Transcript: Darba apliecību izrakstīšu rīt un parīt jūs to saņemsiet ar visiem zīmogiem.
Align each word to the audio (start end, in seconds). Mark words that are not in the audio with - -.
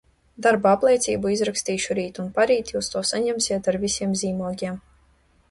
Darba 0.43 0.69
apliecību 0.77 1.33
izrakstīšu 1.33 1.97
rīt 1.99 2.17
un 2.23 2.31
parīt 2.39 2.73
jūs 2.77 2.91
to 2.95 3.05
saņemsiet 3.11 3.71
ar 3.75 3.79
visiem 3.87 4.19
zīmogiem. 4.25 4.83